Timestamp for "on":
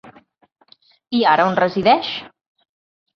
1.49-1.57